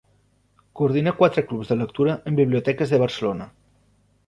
Coordina 0.79 1.13
quatre 1.19 1.43
clubs 1.51 1.69
de 1.73 1.77
lectura 1.83 2.17
en 2.33 2.41
biblioteques 2.41 2.95
de 2.97 3.01
Barcelona. 3.07 3.51